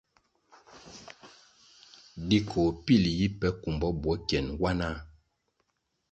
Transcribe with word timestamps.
Di 2.27 2.37
koh 2.49 2.71
pil 2.83 3.03
ji 3.17 3.27
peh 3.39 3.55
kumbo 3.61 3.87
bwo 4.01 4.13
kyen 4.27 4.45
wanah. 4.61 4.97